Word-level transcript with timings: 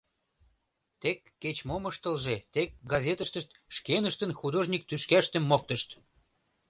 Тек 1.01 1.19
кеч-мом 1.41 1.83
ыштылже, 1.91 2.35
тек 2.53 2.69
газетыштышт 2.91 3.49
шкеныштын 3.75 4.31
художник 4.39 4.83
тӱшкаштым 4.89 5.43
моктышт. 5.49 5.89